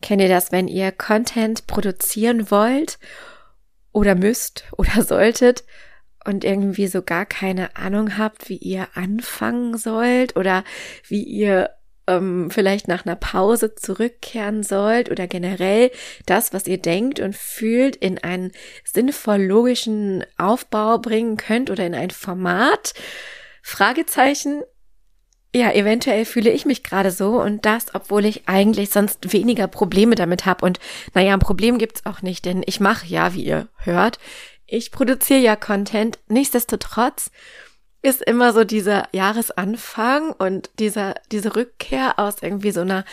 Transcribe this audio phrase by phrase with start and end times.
[0.00, 2.98] Kennt ihr das, wenn ihr Content produzieren wollt
[3.92, 5.64] oder müsst oder solltet
[6.24, 10.64] und irgendwie so gar keine Ahnung habt, wie ihr anfangen sollt oder
[11.08, 11.70] wie ihr
[12.08, 15.90] ähm, vielleicht nach einer Pause zurückkehren sollt oder generell
[16.26, 18.52] das, was ihr denkt und fühlt, in einen
[18.84, 22.94] sinnvoll logischen Aufbau bringen könnt oder in ein Format?
[23.62, 24.62] Fragezeichen.
[25.58, 30.14] Ja, eventuell fühle ich mich gerade so und das, obwohl ich eigentlich sonst weniger Probleme
[30.14, 30.64] damit habe.
[30.64, 30.78] Und
[31.14, 34.20] naja, ein Problem gibt's auch nicht, denn ich mache ja, wie ihr hört,
[34.66, 36.20] ich produziere ja Content.
[36.28, 37.32] Nichtsdestotrotz
[38.02, 43.04] ist immer so dieser Jahresanfang und dieser, diese Rückkehr aus irgendwie so einer,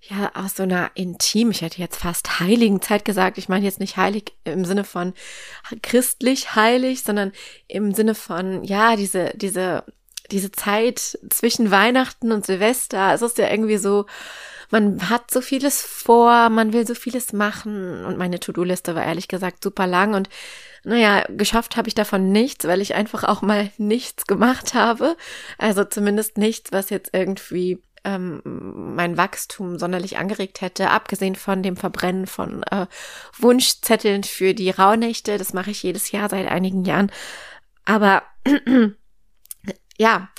[0.00, 3.38] ja, aus so einer intim, ich hätte jetzt fast heiligen Zeit gesagt.
[3.38, 5.14] Ich meine jetzt nicht heilig im Sinne von
[5.82, 7.32] christlich heilig, sondern
[7.66, 9.82] im Sinne von, ja, diese, diese,
[10.30, 13.12] diese Zeit zwischen Weihnachten und Silvester.
[13.14, 14.06] Es ist ja irgendwie so,
[14.70, 19.28] man hat so vieles vor, man will so vieles machen und meine To-Do-Liste war ehrlich
[19.28, 20.28] gesagt super lang und
[20.84, 25.16] naja, geschafft habe ich davon nichts, weil ich einfach auch mal nichts gemacht habe.
[25.56, 31.76] Also zumindest nichts, was jetzt irgendwie ähm, mein Wachstum sonderlich angeregt hätte, abgesehen von dem
[31.76, 32.86] Verbrennen von äh,
[33.38, 35.38] Wunschzetteln für die Rauhnächte.
[35.38, 37.10] Das mache ich jedes Jahr seit einigen Jahren.
[37.84, 38.22] Aber
[39.98, 40.30] ja,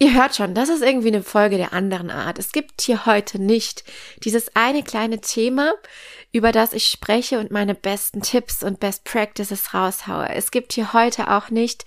[0.00, 2.38] Ihr hört schon, das ist irgendwie eine Folge der anderen Art.
[2.38, 3.82] Es gibt hier heute nicht
[4.22, 5.74] dieses eine kleine Thema,
[6.30, 10.28] über das ich spreche und meine besten Tipps und Best Practices raushaue.
[10.28, 11.84] Es gibt hier heute auch nicht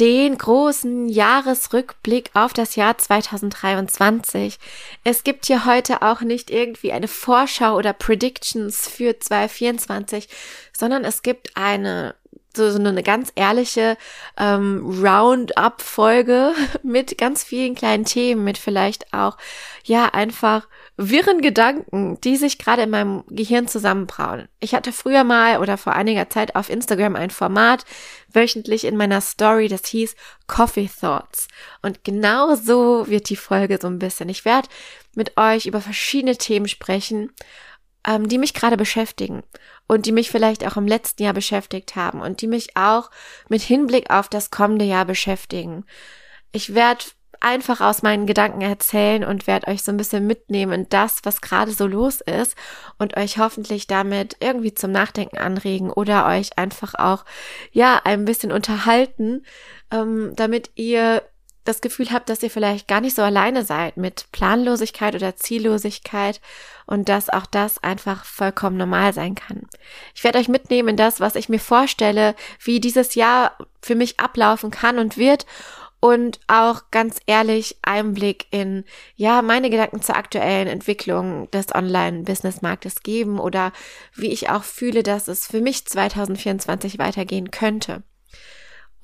[0.00, 4.58] den großen Jahresrückblick auf das Jahr 2023.
[5.04, 10.28] Es gibt hier heute auch nicht irgendwie eine Vorschau oder Predictions für 2024,
[10.76, 12.16] sondern es gibt eine
[12.56, 13.96] so, so eine ganz ehrliche
[14.36, 19.36] ähm, Roundup-Folge mit ganz vielen kleinen Themen, mit vielleicht auch,
[19.84, 24.48] ja, einfach wirren Gedanken, die sich gerade in meinem Gehirn zusammenbrauen.
[24.60, 27.84] Ich hatte früher mal oder vor einiger Zeit auf Instagram ein Format
[28.32, 31.48] wöchentlich in meiner Story, das hieß Coffee Thoughts.
[31.82, 34.28] Und genau so wird die Folge so ein bisschen.
[34.28, 34.68] Ich werde
[35.14, 37.30] mit euch über verschiedene Themen sprechen
[38.06, 39.42] ähm, die mich gerade beschäftigen
[39.88, 43.10] und die mich vielleicht auch im letzten Jahr beschäftigt haben und die mich auch
[43.48, 45.84] mit Hinblick auf das kommende Jahr beschäftigen.
[46.52, 47.04] Ich werde
[47.40, 51.70] einfach aus meinen Gedanken erzählen und werde euch so ein bisschen mitnehmen das, was gerade
[51.72, 52.56] so los ist
[52.98, 57.24] und euch hoffentlich damit irgendwie zum Nachdenken anregen oder euch einfach auch,
[57.72, 59.44] ja, ein bisschen unterhalten,
[59.90, 61.22] ähm, damit ihr
[61.68, 66.40] das Gefühl habt, dass ihr vielleicht gar nicht so alleine seid mit Planlosigkeit oder Ziellosigkeit
[66.86, 69.66] und dass auch das einfach vollkommen normal sein kann.
[70.14, 74.20] Ich werde euch mitnehmen in das, was ich mir vorstelle, wie dieses Jahr für mich
[74.20, 75.46] ablaufen kann und wird
[76.00, 78.84] und auch ganz ehrlich Einblick in,
[79.16, 83.72] ja, meine Gedanken zur aktuellen Entwicklung des Online-Business-Marktes geben oder
[84.14, 88.02] wie ich auch fühle, dass es für mich 2024 weitergehen könnte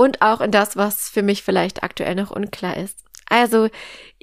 [0.02, 2.98] und auch in das, was für mich vielleicht aktuell noch unklar ist.
[3.28, 3.68] Also,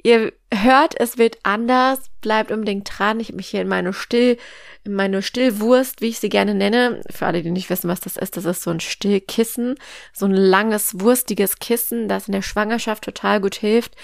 [0.02, 3.18] ihr hört, es wird anders, bleibt unbedingt dran.
[3.18, 4.36] Ich habe mich hier in meine Still,
[4.84, 7.00] in meine Stillwurst, wie ich sie gerne nenne.
[7.10, 9.76] Für alle, die nicht wissen, was das ist, das ist so ein Stillkissen,
[10.12, 13.96] so ein langes, wurstiges Kissen, das in der Schwangerschaft total gut hilft,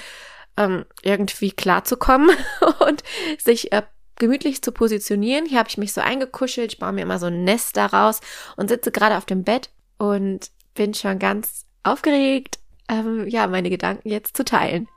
[0.56, 2.30] ähm, irgendwie klarzukommen
[2.80, 3.04] und
[3.38, 3.82] sich äh,
[4.16, 5.46] gemütlich zu positionieren.
[5.46, 8.20] Hier habe ich mich so eingekuschelt, ich baue mir immer so ein Nest daraus
[8.56, 12.58] und sitze gerade auf dem Bett und bin schon ganz aufgeregt,
[12.88, 14.88] ähm, ja, meine Gedanken jetzt zu teilen.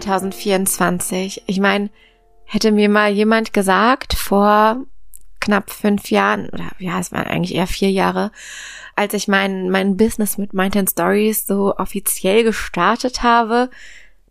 [0.00, 1.42] 2024.
[1.46, 1.90] Ich meine,
[2.52, 4.84] hätte mir mal jemand gesagt vor
[5.40, 8.30] knapp fünf Jahren, oder ja, es waren eigentlich eher vier Jahre,
[8.94, 13.70] als ich mein, mein Business mit Mind Stories so offiziell gestartet habe,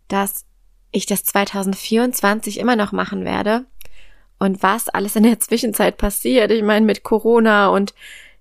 [0.06, 0.44] dass
[0.92, 3.64] ich das 2024 immer noch machen werde.
[4.38, 7.92] Und was alles in der Zwischenzeit passiert, ich meine mit Corona und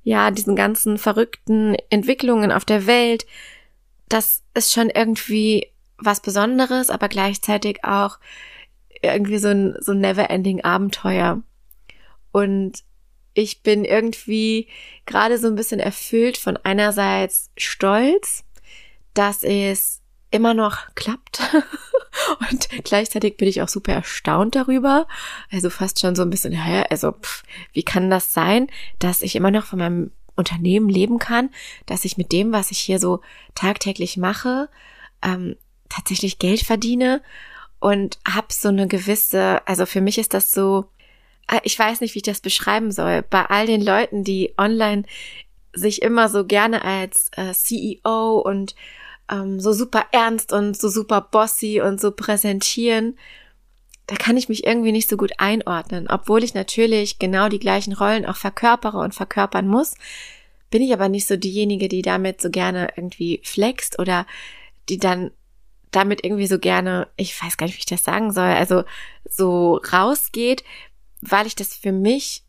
[0.04, 3.26] ja, diesen ganzen verrückten Entwicklungen auf der Welt,
[4.10, 8.20] das ist schon irgendwie was Besonderes, aber gleichzeitig auch
[9.02, 11.42] irgendwie so ein, so ein never-ending Abenteuer.
[12.32, 12.84] Und
[13.34, 14.68] ich bin irgendwie
[15.06, 18.44] gerade so ein bisschen erfüllt von einerseits Stolz,
[19.14, 20.02] dass es
[20.32, 21.42] immer noch klappt.
[22.52, 25.08] Und gleichzeitig bin ich auch super erstaunt darüber.
[25.52, 27.44] Also fast schon so ein bisschen, hä, also pff,
[27.74, 28.68] wie kann das sein,
[29.00, 31.50] dass ich immer noch von meinem Unternehmen leben kann,
[31.86, 33.22] dass ich mit dem, was ich hier so
[33.56, 34.70] tagtäglich mache,
[35.22, 35.56] ähm,
[35.90, 37.22] tatsächlich Geld verdiene
[37.82, 40.86] und habe so eine gewisse, also für mich ist das so,
[41.50, 45.04] äh, ich weiß nicht, wie ich das beschreiben soll, bei all den Leuten, die online
[45.74, 48.76] sich immer so gerne als äh, CEO und
[49.30, 53.18] ähm, so super ernst und so super bossy und so präsentieren,
[54.06, 56.08] da kann ich mich irgendwie nicht so gut einordnen.
[56.08, 59.96] Obwohl ich natürlich genau die gleichen Rollen auch verkörpere und verkörpern muss,
[60.70, 64.28] bin ich aber nicht so diejenige, die damit so gerne irgendwie flext oder
[64.88, 65.32] die dann
[65.92, 68.84] damit irgendwie so gerne, ich weiß gar nicht, wie ich das sagen soll, also
[69.30, 70.64] so rausgeht,
[71.22, 72.44] weil ich das für mich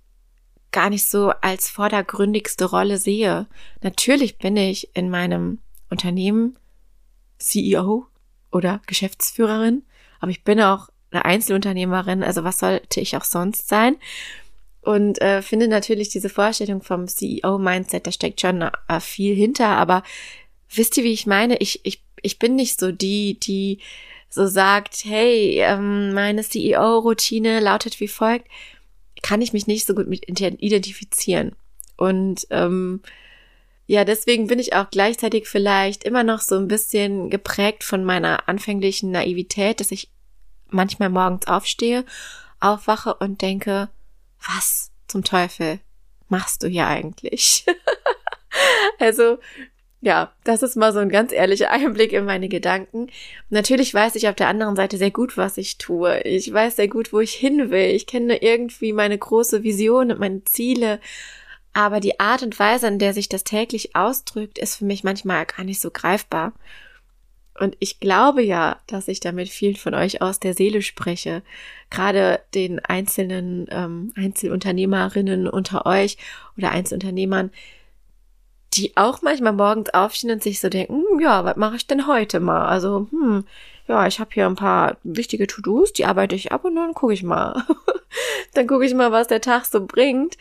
[0.71, 3.47] gar nicht so als vordergründigste Rolle sehe.
[3.83, 5.59] Natürlich bin ich in meinem
[5.91, 6.56] Unternehmen
[7.39, 8.06] CEO
[8.50, 9.83] oder Geschäftsführerin,
[10.21, 13.97] aber ich bin auch eine Einzelunternehmerin, also was sollte ich auch sonst sein?
[14.81, 20.03] Und äh, finde natürlich diese Vorstellung vom CEO-Mindset, da steckt schon äh, viel hinter, aber
[20.75, 21.56] wisst ihr, wie ich meine?
[21.59, 23.79] Ich, ich, ich bin nicht so die, die
[24.29, 28.49] so sagt, hey, ähm, meine CEO-Routine lautet wie folgt,
[29.23, 31.55] kann ich mich nicht so gut mit identifizieren.
[31.97, 33.03] Und ähm,
[33.87, 38.49] ja, deswegen bin ich auch gleichzeitig vielleicht immer noch so ein bisschen geprägt von meiner
[38.49, 40.11] anfänglichen Naivität, dass ich
[40.69, 42.05] manchmal morgens aufstehe,
[42.59, 43.91] aufwache und denke,
[44.41, 45.79] was zum Teufel
[46.29, 47.67] machst du hier eigentlich?
[48.99, 49.39] also,
[50.02, 53.06] ja, das ist mal so ein ganz ehrlicher Einblick in meine Gedanken.
[53.49, 56.20] Natürlich weiß ich auf der anderen Seite sehr gut, was ich tue.
[56.22, 57.90] Ich weiß sehr gut, wo ich hin will.
[57.90, 61.00] Ich kenne irgendwie meine große Vision und meine Ziele.
[61.72, 65.46] Aber die Art und Weise, in der sich das täglich ausdrückt, ist für mich manchmal
[65.46, 66.52] gar nicht so greifbar.
[67.58, 71.43] Und ich glaube ja, dass ich damit vielen von euch aus der Seele spreche.
[71.90, 76.16] Gerade den einzelnen ähm, Einzelunternehmerinnen unter euch
[76.56, 77.50] oder Einzelunternehmern,
[78.75, 82.07] die auch manchmal morgens aufstehen und sich so denken, hm, ja, was mache ich denn
[82.07, 82.67] heute mal?
[82.67, 83.45] Also, hm,
[83.89, 87.13] ja, ich habe hier ein paar wichtige To-Dos, die arbeite ich ab und dann gucke
[87.13, 87.65] ich mal.
[88.55, 90.37] dann gucke ich mal, was der Tag so bringt.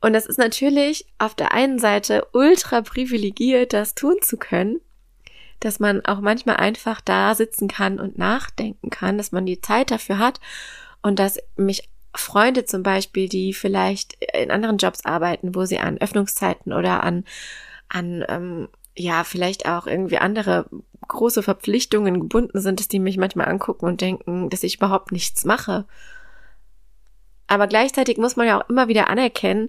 [0.00, 4.80] Und das ist natürlich auf der einen Seite ultra privilegiert, das tun zu können
[5.60, 9.90] dass man auch manchmal einfach da sitzen kann und nachdenken kann, dass man die Zeit
[9.90, 10.40] dafür hat
[11.02, 15.98] und dass mich Freunde zum Beispiel, die vielleicht in anderen Jobs arbeiten, wo sie an
[15.98, 17.24] Öffnungszeiten oder an,
[17.88, 20.66] an ähm, ja, vielleicht auch irgendwie andere
[21.06, 25.44] große Verpflichtungen gebunden sind, dass die mich manchmal angucken und denken, dass ich überhaupt nichts
[25.44, 25.84] mache.
[27.46, 29.68] Aber gleichzeitig muss man ja auch immer wieder anerkennen,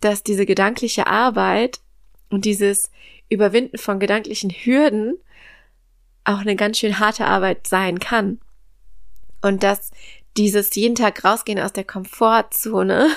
[0.00, 1.80] dass diese gedankliche Arbeit
[2.30, 2.90] und dieses
[3.28, 5.18] Überwinden von gedanklichen Hürden
[6.24, 8.40] auch eine ganz schön harte Arbeit sein kann.
[9.42, 9.90] Und dass
[10.36, 13.08] dieses jeden Tag rausgehen aus der Komfortzone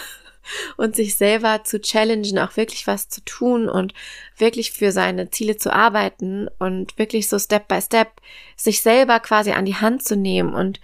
[0.77, 3.93] und sich selber zu challengen, auch wirklich was zu tun und
[4.37, 8.09] wirklich für seine Ziele zu arbeiten und wirklich so Step by Step
[8.55, 10.79] sich selber quasi an die Hand zu nehmen und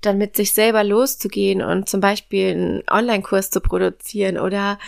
[0.00, 4.78] dann mit sich selber loszugehen und zum Beispiel einen Online-Kurs zu produzieren oder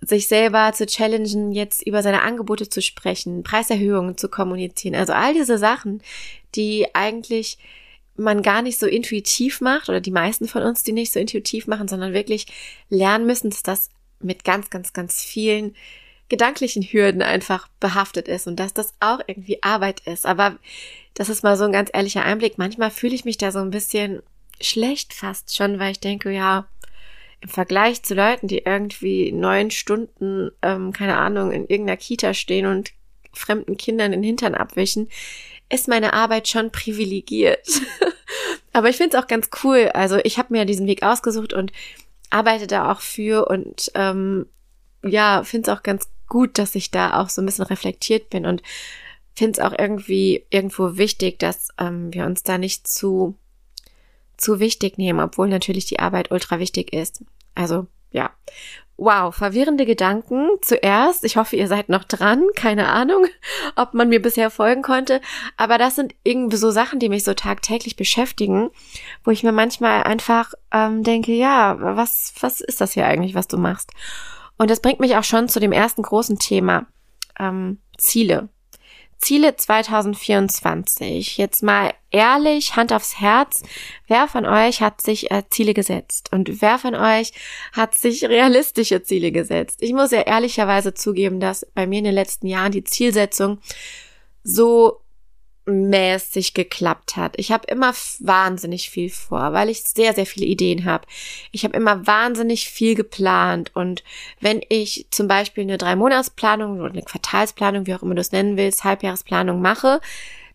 [0.00, 4.94] sich selber zu challengen, jetzt über seine Angebote zu sprechen, Preiserhöhungen zu kommunizieren.
[4.94, 6.02] Also all diese Sachen,
[6.54, 7.58] die eigentlich
[8.18, 11.66] man gar nicht so intuitiv macht oder die meisten von uns, die nicht so intuitiv
[11.66, 12.46] machen, sondern wirklich
[12.90, 13.88] lernen müssen, dass das
[14.20, 15.74] mit ganz, ganz, ganz vielen
[16.28, 20.26] gedanklichen Hürden einfach behaftet ist und dass das auch irgendwie Arbeit ist.
[20.26, 20.58] Aber
[21.14, 22.58] das ist mal so ein ganz ehrlicher Einblick.
[22.58, 24.22] Manchmal fühle ich mich da so ein bisschen
[24.60, 26.68] schlecht fast schon, weil ich denke, ja,
[27.40, 32.66] im Vergleich zu Leuten, die irgendwie neun Stunden, ähm, keine Ahnung, in irgendeiner Kita stehen
[32.66, 32.92] und
[33.32, 35.08] fremden Kindern den Hintern abwischen,
[35.70, 37.66] ist meine Arbeit schon privilegiert.
[38.72, 39.90] Aber ich finde es auch ganz cool.
[39.94, 41.72] Also ich habe mir diesen Weg ausgesucht und
[42.30, 44.46] arbeite da auch für und ähm,
[45.02, 48.46] ja, finde es auch ganz gut, dass ich da auch so ein bisschen reflektiert bin
[48.46, 48.62] und
[49.34, 53.36] finde es auch irgendwie irgendwo wichtig, dass ähm, wir uns da nicht zu
[54.36, 57.24] zu wichtig nehmen, obwohl natürlich die Arbeit ultra wichtig ist.
[57.54, 58.30] Also ja.
[59.00, 61.24] Wow, verwirrende Gedanken zuerst.
[61.24, 62.42] Ich hoffe, ihr seid noch dran.
[62.56, 63.26] Keine Ahnung,
[63.76, 65.20] ob man mir bisher folgen konnte.
[65.56, 68.70] Aber das sind irgendwie so Sachen, die mich so tagtäglich beschäftigen,
[69.22, 73.46] wo ich mir manchmal einfach ähm, denke, ja, was, was ist das hier eigentlich, was
[73.46, 73.92] du machst?
[74.56, 76.86] Und das bringt mich auch schon zu dem ersten großen Thema.
[77.38, 78.48] Ähm, Ziele.
[79.18, 81.38] Ziele 2024.
[81.38, 83.62] Jetzt mal ehrlich, Hand aufs Herz.
[84.06, 86.30] Wer von euch hat sich äh, Ziele gesetzt?
[86.32, 87.32] Und wer von euch
[87.72, 89.82] hat sich realistische Ziele gesetzt?
[89.82, 93.58] Ich muss ja ehrlicherweise zugeben, dass bei mir in den letzten Jahren die Zielsetzung
[94.44, 95.00] so
[95.68, 97.34] mäßig geklappt hat.
[97.36, 101.06] Ich habe immer wahnsinnig viel vor, weil ich sehr, sehr viele Ideen habe.
[101.52, 103.70] Ich habe immer wahnsinnig viel geplant.
[103.74, 104.02] Und
[104.40, 108.56] wenn ich zum Beispiel eine Drei-Monats-Planung oder eine Quartalsplanung, wie auch immer du es nennen
[108.56, 110.00] willst, Halbjahresplanung mache,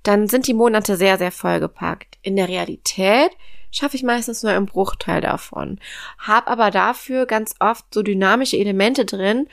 [0.03, 2.17] dann sind die Monate sehr, sehr vollgepackt.
[2.21, 3.31] In der Realität
[3.71, 5.79] schaffe ich meistens nur einen Bruchteil davon.
[6.19, 9.47] Hab aber dafür ganz oft so dynamische Elemente drin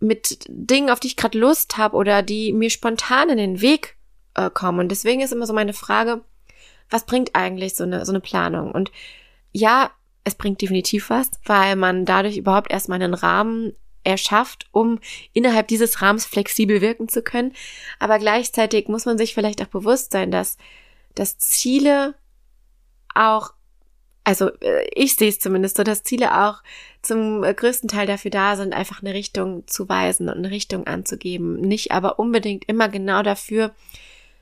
[0.00, 3.95] mit Dingen, auf die ich gerade Lust habe oder die mir spontan in den Weg
[4.36, 4.78] äh, kommen.
[4.80, 6.22] Und deswegen ist immer so meine Frage,
[6.90, 8.70] was bringt eigentlich so eine, so eine Planung?
[8.70, 8.92] Und
[9.52, 9.90] ja,
[10.24, 13.72] es bringt definitiv was, weil man dadurch überhaupt erstmal einen Rahmen
[14.04, 15.00] erschafft, um
[15.32, 17.52] innerhalb dieses Rahmens flexibel wirken zu können.
[17.98, 20.58] Aber gleichzeitig muss man sich vielleicht auch bewusst sein, dass,
[21.14, 22.14] dass Ziele
[23.14, 23.52] auch,
[24.22, 26.62] also äh, ich sehe es zumindest so, dass Ziele auch
[27.02, 31.60] zum größten Teil dafür da sind, einfach eine Richtung zu weisen und eine Richtung anzugeben.
[31.60, 33.74] Nicht aber unbedingt immer genau dafür,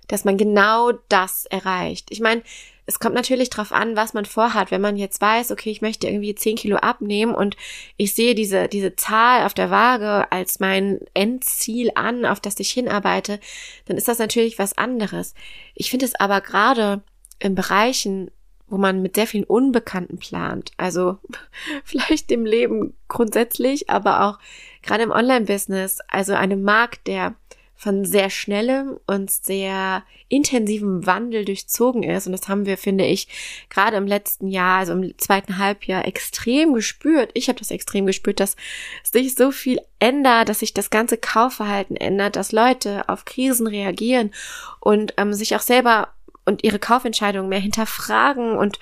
[0.09, 2.07] dass man genau das erreicht.
[2.11, 2.43] Ich meine,
[2.87, 4.71] es kommt natürlich drauf an, was man vorhat.
[4.71, 7.57] Wenn man jetzt weiß, okay, ich möchte irgendwie 10 Kilo abnehmen und
[7.97, 12.71] ich sehe diese, diese Zahl auf der Waage als mein Endziel an, auf das ich
[12.71, 13.41] hinarbeite,
[13.87, 15.35] dann ist das natürlich was anderes.
[15.75, 17.03] Ich finde es aber gerade
[17.39, 18.31] in Bereichen,
[18.67, 20.73] wo man mit sehr vielen Unbekannten plant.
[20.77, 21.19] Also
[21.85, 24.39] vielleicht dem Leben grundsätzlich, aber auch
[24.83, 26.01] gerade im Online-Business.
[26.09, 27.35] Also einem Markt, der
[27.77, 32.27] von sehr schnellem und sehr intensivem Wandel durchzogen ist.
[32.27, 33.29] Und das haben wir, finde ich,
[33.69, 37.31] gerade im letzten Jahr, also im zweiten Halbjahr, extrem gespürt.
[37.35, 38.57] Ich habe das extrem gespürt, dass
[39.03, 44.33] sich so viel ändert, dass sich das ganze Kaufverhalten ändert, dass Leute auf Krisen reagieren
[44.81, 46.09] und ähm, sich auch selber
[46.47, 48.79] und ihre Kaufentscheidungen mehr hinterfragen und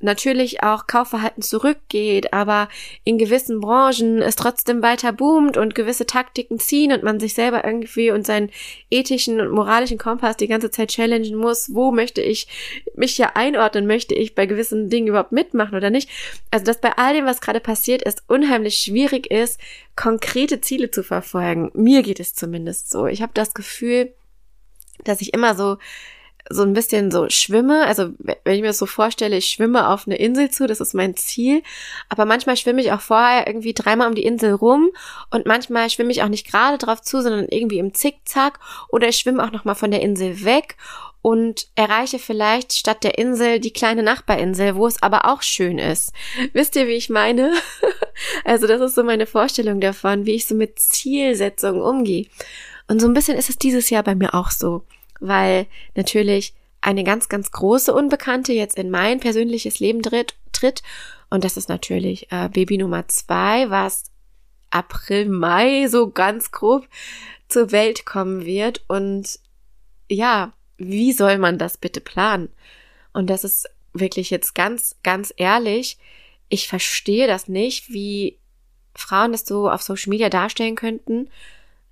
[0.00, 2.68] natürlich auch Kaufverhalten zurückgeht, aber
[3.04, 7.64] in gewissen Branchen es trotzdem weiter boomt und gewisse Taktiken ziehen und man sich selber
[7.64, 8.50] irgendwie und seinen
[8.90, 12.46] ethischen und moralischen Kompass die ganze Zeit challengen muss, wo möchte ich
[12.94, 16.10] mich ja einordnen, möchte ich bei gewissen Dingen überhaupt mitmachen oder nicht.
[16.50, 19.58] Also dass bei all dem, was gerade passiert ist, unheimlich schwierig ist,
[19.96, 21.70] konkrete Ziele zu verfolgen.
[21.74, 23.06] Mir geht es zumindest so.
[23.06, 24.12] Ich habe das Gefühl,
[25.04, 25.78] dass ich immer so
[26.50, 27.86] so ein bisschen so schwimme.
[27.86, 30.94] Also wenn ich mir das so vorstelle, ich schwimme auf eine Insel zu, das ist
[30.94, 31.62] mein Ziel.
[32.08, 34.90] Aber manchmal schwimme ich auch vorher irgendwie dreimal um die Insel rum
[35.30, 38.58] und manchmal schwimme ich auch nicht gerade drauf zu, sondern irgendwie im Zickzack
[38.88, 40.76] oder ich schwimme auch nochmal von der Insel weg
[41.22, 46.12] und erreiche vielleicht statt der Insel die kleine Nachbarinsel, wo es aber auch schön ist.
[46.52, 47.54] Wisst ihr, wie ich meine?
[48.44, 52.26] also das ist so meine Vorstellung davon, wie ich so mit Zielsetzungen umgehe.
[52.88, 54.84] Und so ein bisschen ist es dieses Jahr bei mir auch so
[55.20, 60.34] weil natürlich eine ganz, ganz große Unbekannte jetzt in mein persönliches Leben tritt.
[60.52, 60.82] tritt.
[61.30, 64.04] Und das ist natürlich äh, Baby Nummer zwei, was
[64.70, 66.86] April, Mai so ganz grob
[67.48, 68.84] zur Welt kommen wird.
[68.88, 69.38] Und
[70.10, 72.50] ja, wie soll man das bitte planen?
[73.12, 75.98] Und das ist wirklich jetzt ganz, ganz ehrlich.
[76.48, 78.38] Ich verstehe das nicht, wie
[78.94, 81.30] Frauen das so auf Social Media darstellen könnten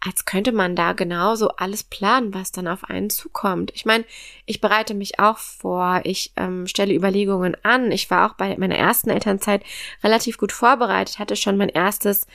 [0.04, 3.70] als könnte man da genauso alles planen, was dann auf einen zukommt.
[3.74, 4.04] Ich meine,
[4.46, 7.92] ich bereite mich auch vor, ich ähm, stelle Überlegungen an.
[7.92, 9.62] Ich war auch bei meiner ersten Elternzeit
[10.02, 12.26] relativ gut vorbereitet, hatte schon mein erstes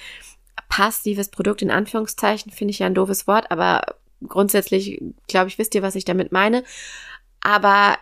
[0.69, 5.75] passives Produkt in Anführungszeichen, finde ich ja ein doofes Wort, aber grundsätzlich, glaube ich, wisst
[5.75, 6.63] ihr, was ich damit meine.
[7.41, 7.97] Aber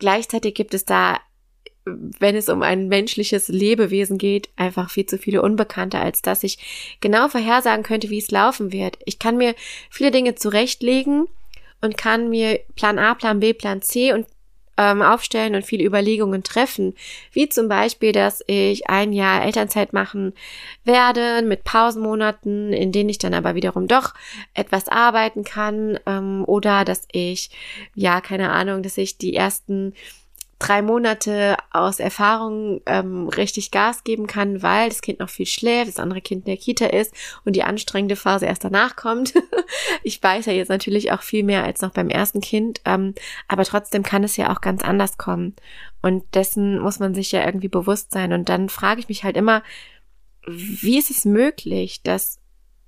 [0.00, 1.20] gleichzeitig gibt es da
[1.84, 6.96] wenn es um ein menschliches Lebewesen geht, einfach viel zu viele Unbekannte, als dass ich
[7.00, 8.98] genau vorhersagen könnte, wie es laufen wird.
[9.04, 9.54] Ich kann mir
[9.90, 11.26] viele Dinge zurechtlegen
[11.82, 14.26] und kann mir Plan A, Plan B, Plan C und
[14.76, 16.94] ähm, aufstellen und viele Überlegungen treffen.
[17.32, 20.32] Wie zum Beispiel, dass ich ein Jahr Elternzeit machen
[20.84, 24.14] werde mit Pausenmonaten, in denen ich dann aber wiederum doch
[24.52, 25.98] etwas arbeiten kann.
[26.06, 27.50] Ähm, oder dass ich,
[27.94, 29.94] ja, keine Ahnung, dass ich die ersten
[30.58, 35.88] drei Monate aus Erfahrung ähm, richtig Gas geben kann, weil das Kind noch viel schläft,
[35.88, 39.34] das andere Kind in der Kita ist und die anstrengende Phase erst danach kommt.
[40.02, 43.14] ich weiß ja jetzt natürlich auch viel mehr als noch beim ersten Kind, ähm,
[43.48, 45.54] aber trotzdem kann es ja auch ganz anders kommen.
[46.02, 48.32] Und dessen muss man sich ja irgendwie bewusst sein.
[48.32, 49.62] Und dann frage ich mich halt immer,
[50.46, 52.38] wie ist es möglich, dass,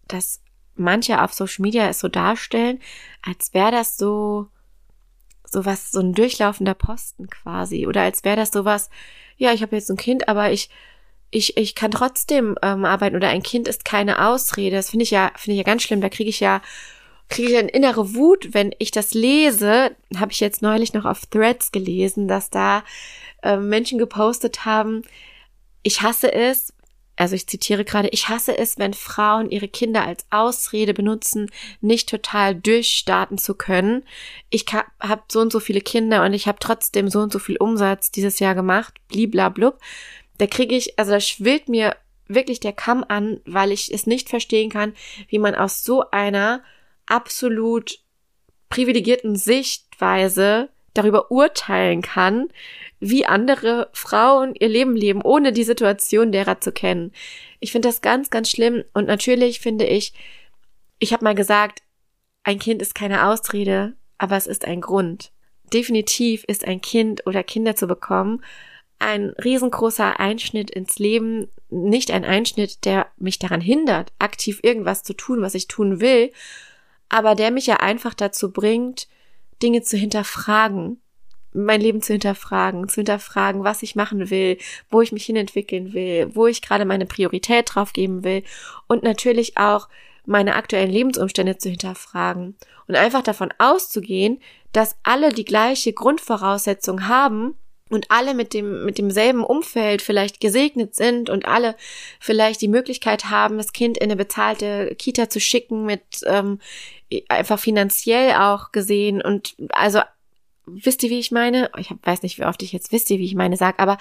[0.07, 0.43] dass
[0.75, 2.81] manche auf Social Media es so darstellen,
[3.23, 4.49] als wäre das so
[5.57, 7.87] sowas, so ein durchlaufender Posten quasi.
[7.87, 8.91] Oder als wäre das sowas,
[9.39, 10.69] ja, ich habe jetzt ein Kind, aber ich,
[11.31, 14.77] ich, ich kann trotzdem ähm, arbeiten oder ein Kind ist keine Ausrede.
[14.77, 16.03] Das finde ich ja, finde ich ja ganz schlimm.
[16.03, 16.61] Da kriege ich ja,
[17.31, 19.97] kriege ich eine innere Wut, wenn ich das lese.
[20.17, 22.85] Habe ich jetzt neulich noch auf Threads gelesen, dass da
[23.43, 25.03] äh, Menschen gepostet haben,
[25.83, 26.75] ich hasse es,
[27.17, 32.09] also ich zitiere gerade, ich hasse es, wenn Frauen ihre Kinder als Ausrede benutzen, nicht
[32.11, 34.05] total durchstarten zu können.
[34.51, 37.57] Ich habe so und so viele Kinder und ich habe trotzdem so und so viel
[37.57, 39.81] Umsatz dieses Jahr gemacht, bliblablub.
[40.37, 41.97] Da kriege ich, also da schwillt mir
[42.29, 44.93] wirklich der Kamm an, weil ich es nicht verstehen kann,
[45.29, 46.63] wie man aus so einer
[47.07, 48.01] absolut
[48.69, 52.49] privilegierten Sichtweise darüber urteilen kann,
[53.01, 57.13] wie andere Frauen ihr Leben leben, ohne die Situation derer zu kennen.
[57.61, 58.85] Ich finde das ganz, ganz schlimm.
[58.95, 60.13] Und natürlich finde ich,
[60.99, 61.83] ich habe mal gesagt,
[62.43, 65.33] ein Kind ist keine Ausrede, aber es ist ein Grund.
[65.73, 68.43] Definitiv ist ein Kind oder Kinder zu bekommen
[68.99, 75.15] ein riesengroßer Einschnitt ins Leben, nicht ein Einschnitt, der mich daran hindert, aktiv irgendwas zu
[75.15, 76.33] tun, was ich tun will,
[77.09, 79.09] aber der mich ja einfach dazu bringt,
[79.63, 81.01] Dinge zu hinterfragen,
[81.53, 84.59] mein Leben zu hinterfragen, zu hinterfragen, was ich machen will,
[84.91, 88.43] wo ich mich hinentwickeln will, wo ich gerade meine Priorität drauf geben will
[88.87, 89.89] und natürlich auch
[90.27, 92.57] meine aktuellen Lebensumstände zu hinterfragen
[92.89, 94.41] und einfach davon auszugehen,
[94.73, 97.55] dass alle die gleiche Grundvoraussetzung haben
[97.89, 101.77] und alle mit dem mit demselben Umfeld vielleicht gesegnet sind und alle
[102.19, 106.59] vielleicht die Möglichkeit haben, das Kind in eine bezahlte Kita zu schicken mit ähm,
[107.29, 110.01] einfach finanziell auch gesehen und also
[110.67, 111.71] wisst ihr, wie ich meine?
[111.79, 113.99] Ich weiß nicht, wie oft ich jetzt wisst ihr, wie ich meine sag, aber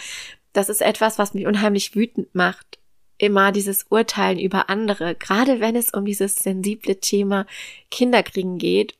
[0.54, 2.80] das ist etwas, was mich unheimlich wütend macht.
[3.18, 7.46] Immer dieses Urteilen über andere, gerade wenn es um dieses sensible Thema
[7.92, 8.96] Kinderkriegen geht,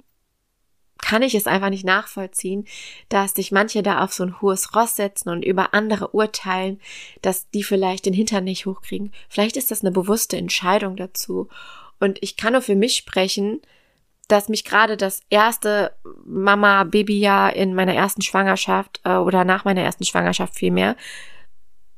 [1.02, 2.66] kann ich es einfach nicht nachvollziehen,
[3.10, 6.80] dass sich manche da auf so ein hohes Ross setzen und über andere urteilen,
[7.22, 9.12] dass die vielleicht den Hintern nicht hochkriegen.
[9.30, 11.50] Vielleicht ist das eine bewusste Entscheidung dazu.
[12.00, 13.62] Und ich kann nur für mich sprechen,
[14.28, 15.94] dass mich gerade das erste
[16.26, 20.96] Mama-Baby-Jahr in meiner ersten Schwangerschaft äh, oder nach meiner ersten Schwangerschaft vielmehr,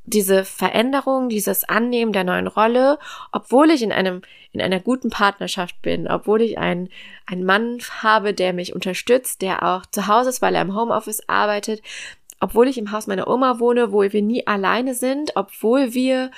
[0.07, 2.97] diese Veränderung, dieses Annehmen der neuen Rolle,
[3.33, 4.21] obwohl ich in einem,
[4.53, 6.89] in einer guten Partnerschaft bin, obwohl ich einen,
[7.25, 11.27] einen Mann habe, der mich unterstützt, der auch zu Hause ist, weil er im Homeoffice
[11.27, 11.81] arbeitet,
[12.39, 16.31] obwohl ich im Haus meiner Oma wohne, wo wir nie alleine sind, obwohl wir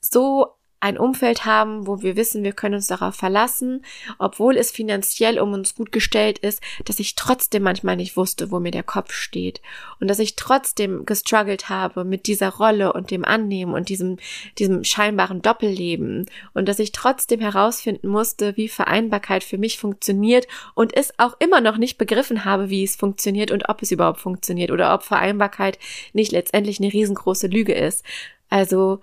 [0.00, 0.54] so
[0.84, 3.82] ein Umfeld haben, wo wir wissen, wir können uns darauf verlassen,
[4.18, 8.60] obwohl es finanziell um uns gut gestellt ist, dass ich trotzdem manchmal nicht wusste, wo
[8.60, 9.62] mir der Kopf steht
[9.98, 14.18] und dass ich trotzdem gestruggelt habe mit dieser Rolle und dem Annehmen und diesem,
[14.58, 20.94] diesem scheinbaren Doppelleben und dass ich trotzdem herausfinden musste, wie Vereinbarkeit für mich funktioniert und
[20.94, 24.70] es auch immer noch nicht begriffen habe, wie es funktioniert und ob es überhaupt funktioniert
[24.70, 25.78] oder ob Vereinbarkeit
[26.12, 28.04] nicht letztendlich eine riesengroße Lüge ist.
[28.50, 29.00] Also,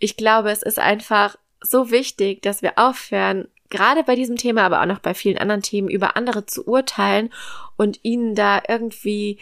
[0.00, 4.80] ich glaube, es ist einfach so wichtig, dass wir aufhören, gerade bei diesem Thema, aber
[4.80, 7.30] auch noch bei vielen anderen Themen, über andere zu urteilen
[7.76, 9.38] und ihnen da irgendwie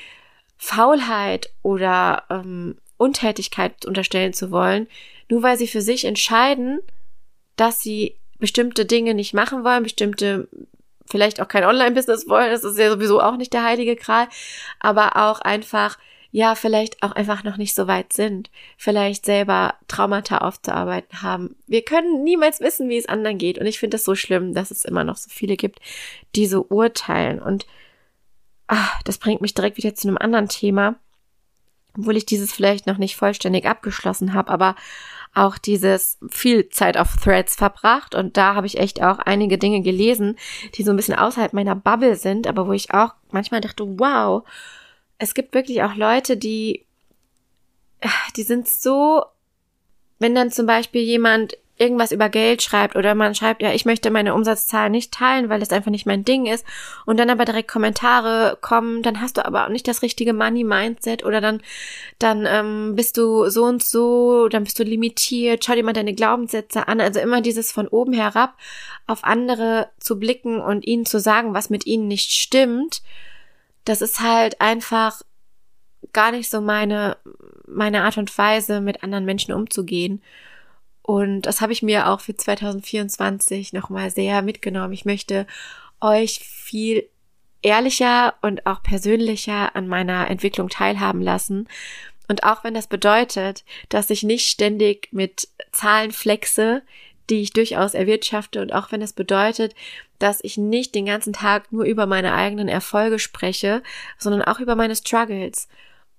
[0.56, 4.88] Faulheit oder ähm, Untätigkeit unterstellen zu wollen,
[5.28, 6.80] nur weil sie für sich entscheiden,
[7.56, 10.48] dass sie bestimmte Dinge nicht machen wollen, bestimmte
[11.08, 14.28] vielleicht auch kein Online-Business wollen, das ist ja sowieso auch nicht der heilige Gral,
[14.80, 15.98] aber auch einfach
[16.36, 21.56] ja, vielleicht auch einfach noch nicht so weit sind, vielleicht selber Traumata aufzuarbeiten haben.
[21.66, 23.56] Wir können niemals wissen, wie es anderen geht.
[23.56, 25.80] Und ich finde das so schlimm, dass es immer noch so viele gibt,
[26.34, 27.40] die so urteilen.
[27.40, 27.64] Und
[28.66, 30.96] ach, das bringt mich direkt wieder zu einem anderen Thema,
[31.96, 34.76] obwohl ich dieses vielleicht noch nicht vollständig abgeschlossen habe, aber
[35.32, 39.80] auch dieses viel Zeit auf Threads verbracht und da habe ich echt auch einige Dinge
[39.80, 40.36] gelesen,
[40.74, 44.44] die so ein bisschen außerhalb meiner Bubble sind, aber wo ich auch manchmal dachte, wow,
[45.18, 46.84] es gibt wirklich auch Leute, die,
[48.36, 49.24] die sind so,
[50.18, 54.10] wenn dann zum Beispiel jemand irgendwas über Geld schreibt oder man schreibt, ja, ich möchte
[54.10, 56.64] meine Umsatzzahlen nicht teilen, weil es einfach nicht mein Ding ist
[57.04, 61.22] und dann aber direkt Kommentare kommen, dann hast du aber auch nicht das richtige Money-Mindset
[61.24, 61.60] oder dann,
[62.18, 66.14] dann ähm, bist du so und so, dann bist du limitiert, schau dir mal deine
[66.14, 68.54] Glaubenssätze an, also immer dieses von oben herab
[69.06, 73.02] auf andere zu blicken und ihnen zu sagen, was mit ihnen nicht stimmt
[73.86, 75.22] das ist halt einfach
[76.12, 77.16] gar nicht so meine,
[77.66, 80.22] meine Art und Weise, mit anderen Menschen umzugehen.
[81.02, 84.92] Und das habe ich mir auch für 2024 nochmal sehr mitgenommen.
[84.92, 85.46] Ich möchte
[86.00, 87.08] euch viel
[87.62, 91.68] ehrlicher und auch persönlicher an meiner Entwicklung teilhaben lassen.
[92.28, 96.82] Und auch wenn das bedeutet, dass ich nicht ständig mit Zahlen flexe,
[97.30, 99.74] die ich durchaus erwirtschafte und auch wenn es bedeutet,
[100.18, 103.82] dass ich nicht den ganzen Tag nur über meine eigenen Erfolge spreche,
[104.18, 105.68] sondern auch über meine Struggles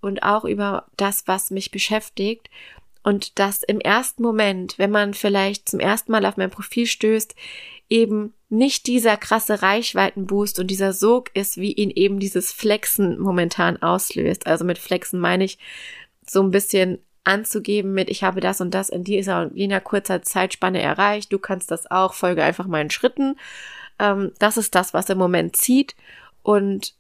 [0.02, 2.50] und auch über das, was mich beschäftigt
[3.04, 7.36] und dass im ersten Moment, wenn man vielleicht zum ersten Mal auf mein Profil stößt,
[7.90, 13.82] eben nicht dieser krasse Reichweitenboost und dieser Sog ist, wie ihn eben dieses Flexen momentan
[13.82, 14.46] auslöst.
[14.46, 15.58] Also mit Flexen meine ich
[16.26, 20.22] so ein bisschen anzugeben mit, ich habe das und das in dieser und jener kurzer
[20.22, 23.36] Zeitspanne erreicht, du kannst das auch, folge einfach meinen Schritten.
[24.00, 25.96] Ähm, das ist das, was im Moment zieht.
[26.44, 26.94] Und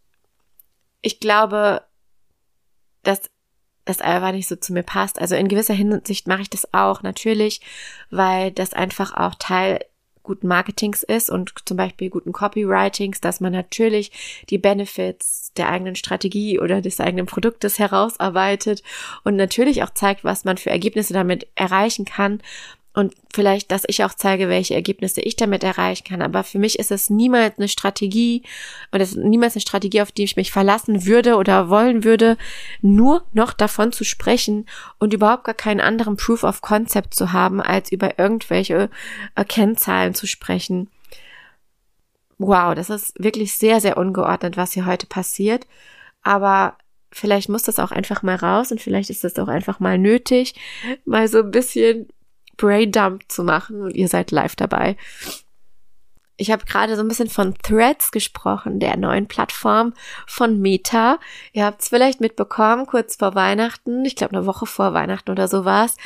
[1.01, 1.83] ich glaube,
[3.03, 3.29] dass
[3.85, 5.19] das einfach nicht so zu mir passt.
[5.19, 7.61] Also in gewisser Hinsicht mache ich das auch natürlich,
[8.09, 9.79] weil das einfach auch Teil
[10.27, 14.11] guten Marketings ist und zum Beispiel guten Copywritings, dass man natürlich
[14.49, 18.83] die Benefits der eigenen Strategie oder des eigenen Produktes herausarbeitet
[19.23, 22.41] und natürlich auch zeigt, was man für Ergebnisse damit erreichen kann
[22.97, 26.23] und vielleicht, dass ich auch zeige, welche Ergebnisse ich damit erreichen kann.
[26.23, 28.41] Aber für mich ist es niemals eine Strategie
[28.89, 32.37] und es ist niemals eine Strategie, auf die ich mich verlassen würde oder wollen würde,
[32.81, 34.65] nur noch davon zu sprechen
[34.97, 38.89] und überhaupt gar keinen anderen Proof of Concept zu haben, als über irgendwelche
[39.35, 40.89] äh, Kennzahlen zu sprechen.
[42.39, 45.67] Wow, das ist wirklich sehr, sehr ungeordnet, was hier heute passiert.
[46.23, 46.79] Aber
[47.11, 50.55] vielleicht muss das auch einfach mal raus und vielleicht ist das auch einfach mal nötig,
[51.05, 52.07] mal so ein bisschen
[52.57, 54.97] Braindump zu machen und ihr seid live dabei.
[56.39, 59.93] Ich habe gerade so ein bisschen von Threads gesprochen, der neuen Plattform
[60.27, 61.17] von Meta.
[61.51, 65.47] Ihr habt es vielleicht mitbekommen, kurz vor Weihnachten, ich glaube eine Woche vor Weihnachten oder
[65.47, 65.97] so war's,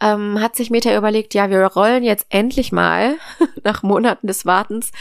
[0.00, 3.16] ähm, hat sich Meta überlegt, ja, wir rollen jetzt endlich mal,
[3.64, 4.92] nach Monaten des Wartens,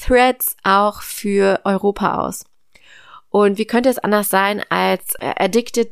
[0.00, 2.44] Threads auch für Europa aus.
[3.30, 5.90] Und wie könnte es anders sein als Addicted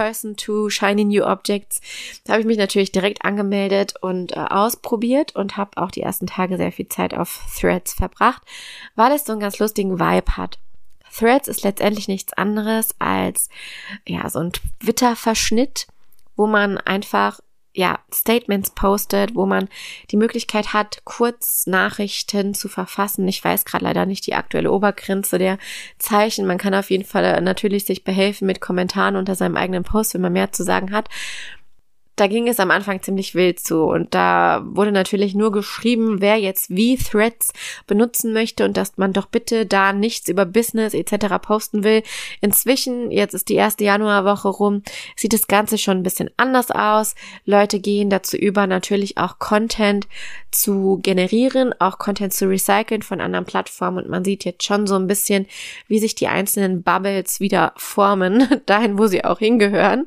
[0.00, 1.82] Person to Shiny New Objects.
[2.24, 6.26] Da habe ich mich natürlich direkt angemeldet und äh, ausprobiert und habe auch die ersten
[6.26, 8.40] Tage sehr viel Zeit auf Threads verbracht,
[8.94, 10.58] weil es so einen ganz lustigen Vibe hat.
[11.14, 13.50] Threads ist letztendlich nichts anderes als
[14.06, 15.86] ja so ein Twitter-Verschnitt,
[16.34, 17.40] wo man einfach
[17.72, 19.68] ja, Statements postet, wo man
[20.10, 23.28] die Möglichkeit hat, Kurznachrichten zu verfassen.
[23.28, 25.58] Ich weiß gerade leider nicht die aktuelle Obergrenze der
[25.98, 26.46] Zeichen.
[26.46, 30.20] Man kann auf jeden Fall natürlich sich behelfen mit Kommentaren unter seinem eigenen Post, wenn
[30.20, 31.08] man mehr zu sagen hat
[32.16, 36.36] da ging es am Anfang ziemlich wild zu und da wurde natürlich nur geschrieben, wer
[36.36, 37.52] jetzt wie Threads
[37.86, 41.36] benutzen möchte und dass man doch bitte da nichts über Business etc.
[41.40, 42.02] posten will.
[42.42, 44.82] Inzwischen, jetzt ist die erste Januarwoche rum,
[45.16, 47.14] sieht das Ganze schon ein bisschen anders aus.
[47.46, 50.06] Leute gehen dazu über, natürlich auch Content
[50.50, 54.96] zu generieren, auch Content zu recyceln von anderen Plattformen und man sieht jetzt schon so
[54.96, 55.46] ein bisschen,
[55.88, 60.04] wie sich die einzelnen Bubbles wieder formen, dahin, wo sie auch hingehören.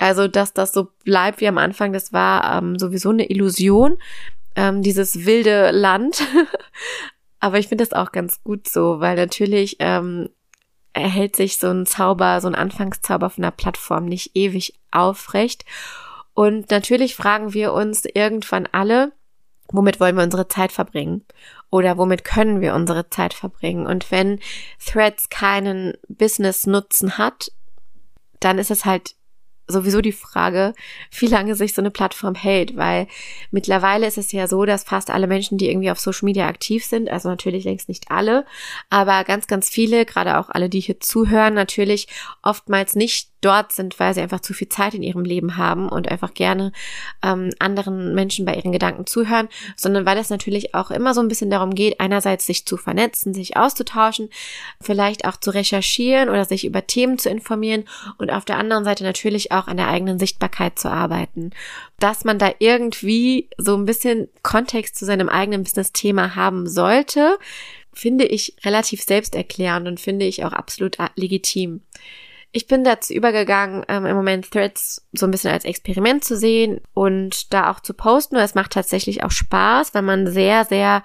[0.00, 3.98] Also, dass das so bleibt wie am Anfang, das war ähm, sowieso eine Illusion,
[4.56, 6.26] ähm, dieses wilde Land.
[7.40, 10.30] Aber ich finde das auch ganz gut so, weil natürlich ähm,
[10.94, 15.66] erhält sich so ein Zauber, so ein Anfangszauber von der Plattform nicht ewig aufrecht.
[16.32, 19.12] Und natürlich fragen wir uns irgendwann alle,
[19.68, 21.26] womit wollen wir unsere Zeit verbringen?
[21.70, 23.86] Oder womit können wir unsere Zeit verbringen?
[23.86, 24.40] Und wenn
[24.82, 27.52] Threads keinen Business-Nutzen hat,
[28.40, 29.14] dann ist es halt
[29.70, 30.74] sowieso die Frage,
[31.18, 33.06] wie lange sich so eine Plattform hält, weil
[33.50, 36.84] mittlerweile ist es ja so, dass fast alle Menschen, die irgendwie auf Social Media aktiv
[36.84, 38.44] sind, also natürlich längst nicht alle,
[38.90, 42.08] aber ganz, ganz viele, gerade auch alle, die hier zuhören, natürlich
[42.42, 46.10] oftmals nicht dort sind, weil sie einfach zu viel Zeit in ihrem Leben haben und
[46.10, 46.72] einfach gerne
[47.22, 51.28] ähm, anderen Menschen bei ihren Gedanken zuhören, sondern weil es natürlich auch immer so ein
[51.28, 54.28] bisschen darum geht, einerseits sich zu vernetzen, sich auszutauschen,
[54.80, 57.84] vielleicht auch zu recherchieren oder sich über Themen zu informieren
[58.18, 61.50] und auf der anderen Seite natürlich auch an der eigenen Sichtbarkeit zu arbeiten.
[61.98, 67.38] Dass man da irgendwie so ein bisschen Kontext zu seinem eigenen Business-Thema haben sollte,
[67.92, 71.82] finde ich relativ selbsterklärend und finde ich auch absolut legitim.
[72.52, 76.80] Ich bin dazu übergegangen, ähm, im Moment Threads so ein bisschen als Experiment zu sehen
[76.94, 78.36] und da auch zu posten.
[78.36, 81.02] es macht tatsächlich auch Spaß, weil man sehr, sehr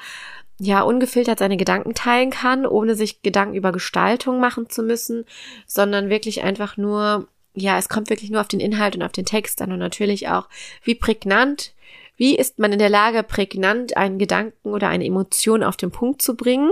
[0.58, 5.26] ja, ungefiltert seine Gedanken teilen kann, ohne sich Gedanken über Gestaltung machen zu müssen,
[5.68, 9.26] sondern wirklich einfach nur, ja, es kommt wirklich nur auf den Inhalt und auf den
[9.26, 10.48] Text an und natürlich auch,
[10.84, 11.74] wie prägnant
[12.18, 16.22] wie ist man in der Lage, prägnant einen Gedanken oder eine Emotion auf den Punkt
[16.22, 16.72] zu bringen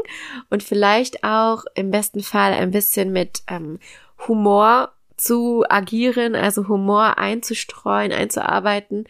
[0.49, 3.79] und vielleicht auch im besten Fall ein bisschen mit ähm,
[4.27, 9.05] Humor zu agieren, also Humor einzustreuen, einzuarbeiten.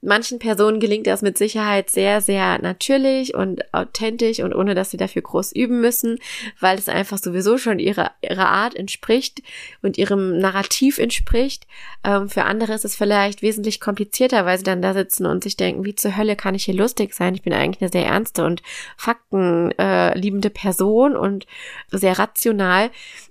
[0.00, 4.96] Manchen Personen gelingt das mit Sicherheit sehr, sehr natürlich und authentisch und ohne, dass sie
[4.96, 6.18] dafür groß üben müssen,
[6.60, 9.42] weil es einfach sowieso schon ihrer, ihrer Art entspricht
[9.82, 11.66] und ihrem Narrativ entspricht.
[12.04, 15.56] Ähm, für andere ist es vielleicht wesentlich komplizierter, weil sie dann da sitzen und sich
[15.56, 17.34] denken, wie zur Hölle kann ich hier lustig sein?
[17.34, 18.62] Ich bin eigentlich eine sehr ernste und
[18.96, 21.46] faktenliebende äh, Person und
[21.90, 22.90] sehr rational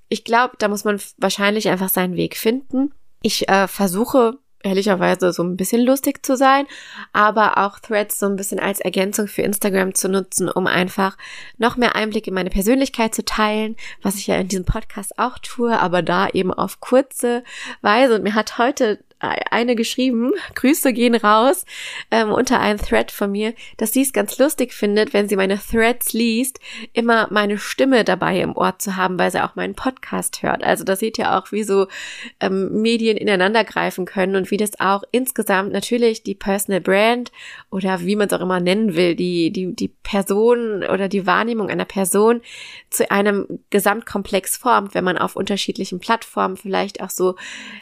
[0.09, 2.93] ich glaube, da muss man wahrscheinlich einfach seinen Weg finden.
[3.21, 6.65] Ich äh, versuche ehrlicherweise so ein bisschen lustig zu sein,
[7.13, 11.17] aber auch Threads so ein bisschen als Ergänzung für Instagram zu nutzen, um einfach
[11.57, 15.37] noch mehr Einblick in meine Persönlichkeit zu teilen, was ich ja in diesem Podcast auch
[15.39, 17.43] tue, aber da eben auf kurze
[17.81, 18.15] Weise.
[18.15, 21.65] Und mir hat heute eine geschrieben, Grüße gehen raus,
[22.11, 25.59] ähm, unter einem Thread von mir, dass sie es ganz lustig findet, wenn sie meine
[25.59, 26.59] Threads liest,
[26.93, 30.63] immer meine Stimme dabei im Ohr zu haben, weil sie auch meinen Podcast hört.
[30.63, 31.87] Also da seht ihr auch, wie so
[32.39, 37.31] ähm, Medien ineinander greifen können und wie das auch insgesamt natürlich die Personal Brand
[37.71, 41.69] oder wie man es auch immer nennen will, die, die, die Person oder die Wahrnehmung
[41.69, 42.41] einer Person
[42.89, 47.35] zu einem Gesamtkomplex formt, wenn man auf unterschiedlichen Plattformen vielleicht auch so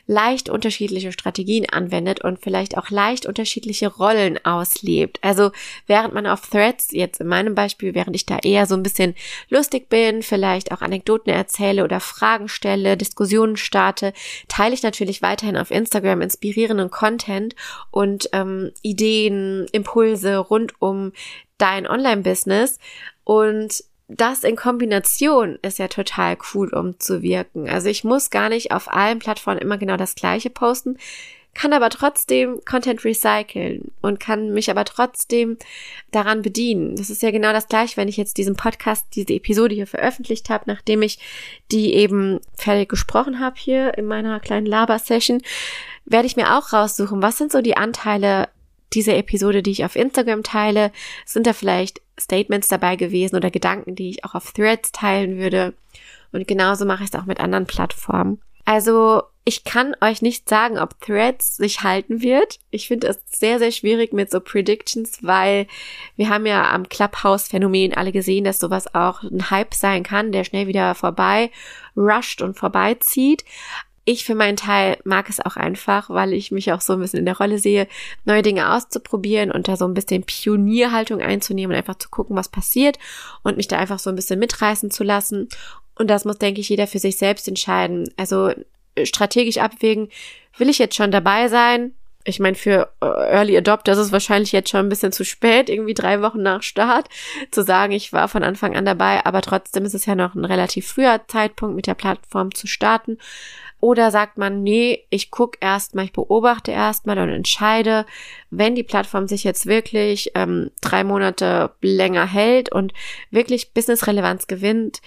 [0.07, 5.19] leicht unterschiedliche Strategien anwendet und vielleicht auch leicht unterschiedliche Rollen auslebt.
[5.21, 5.51] Also
[5.87, 9.15] während man auf Threads, jetzt in meinem Beispiel, während ich da eher so ein bisschen
[9.47, 14.11] lustig bin, vielleicht auch Anekdoten erzähle oder Fragen stelle, Diskussionen starte,
[14.49, 17.55] teile ich natürlich weiterhin auf Instagram inspirierenden Content
[17.89, 21.13] und ähm, Ideen, Impulse rund um
[21.57, 22.79] dein Online-Business
[23.23, 27.69] und das in Kombination ist ja total cool, um zu wirken.
[27.69, 30.97] Also ich muss gar nicht auf allen Plattformen immer genau das gleiche posten,
[31.53, 35.57] kann aber trotzdem Content recyceln und kann mich aber trotzdem
[36.11, 36.95] daran bedienen.
[36.95, 40.49] Das ist ja genau das gleiche, wenn ich jetzt diesen Podcast, diese Episode hier veröffentlicht
[40.49, 41.19] habe, nachdem ich
[41.71, 45.41] die eben fertig gesprochen habe hier in meiner kleinen Laber-Session,
[46.05, 48.49] werde ich mir auch raussuchen, was sind so die Anteile
[48.93, 50.91] dieser Episode, die ich auf Instagram teile,
[51.25, 55.73] sind da vielleicht Statements dabei gewesen oder Gedanken, die ich auch auf Threads teilen würde.
[56.31, 58.41] Und genauso mache ich es auch mit anderen Plattformen.
[58.65, 62.59] Also ich kann euch nicht sagen, ob Threads sich halten wird.
[62.71, 65.67] Ich finde es sehr, sehr schwierig mit so Predictions, weil
[66.15, 70.45] wir haben ja am Clubhouse-Phänomen alle gesehen, dass sowas auch ein Hype sein kann, der
[70.45, 71.51] schnell wieder vorbei
[71.97, 73.43] rusht und vorbeizieht.
[74.05, 77.19] Ich für meinen Teil mag es auch einfach, weil ich mich auch so ein bisschen
[77.19, 77.87] in der Rolle sehe,
[78.25, 82.49] neue Dinge auszuprobieren und da so ein bisschen Pionierhaltung einzunehmen und einfach zu gucken, was
[82.49, 82.99] passiert
[83.43, 85.47] und mich da einfach so ein bisschen mitreißen zu lassen.
[85.95, 88.09] Und das muss, denke ich, jeder für sich selbst entscheiden.
[88.17, 88.51] Also
[88.95, 90.09] äh, strategisch abwägen,
[90.57, 91.93] will ich jetzt schon dabei sein?
[92.25, 95.69] Ich meine, für äh, Early Adopter ist es wahrscheinlich jetzt schon ein bisschen zu spät,
[95.69, 97.09] irgendwie drei Wochen nach Start,
[97.51, 100.45] zu sagen, ich war von Anfang an dabei, aber trotzdem ist es ja noch ein
[100.45, 103.17] relativ früher Zeitpunkt, mit der Plattform zu starten.
[103.83, 108.05] Oder sagt man, nee, ich gucke erstmal, ich beobachte erstmal und entscheide,
[108.49, 112.93] wenn die Plattform sich jetzt wirklich ähm, drei Monate länger hält und
[113.29, 115.01] wirklich Business-Relevanz gewinnt,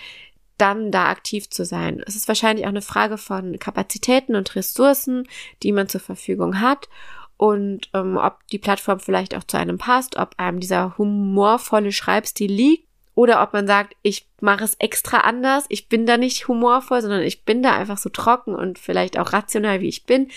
[0.59, 2.03] dann da aktiv zu sein.
[2.07, 5.27] Es ist wahrscheinlich auch eine Frage von Kapazitäten und Ressourcen,
[5.63, 6.91] die man zur Verfügung hat
[7.39, 12.53] und ähm, ob die Plattform vielleicht auch zu einem passt, ob einem dieser humorvolle Schreibstil
[12.53, 12.87] liegt
[13.17, 17.23] oder ob man sagt, ich mache es extra anders, ich bin da nicht humorvoll, sondern
[17.23, 20.29] ich bin da einfach so trocken und vielleicht auch rational, wie ich bin.